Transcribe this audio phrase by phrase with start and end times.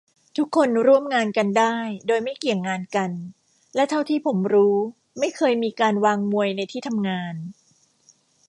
[0.37, 1.75] ทุกคนร่วมงานกันได้
[2.07, 3.11] โดยไม่เกี่ยงงานกัน
[3.75, 4.75] และเท่าที่ผมรู้
[5.19, 7.35] ไม่เคยมีการวางมวยในที่ทำงาน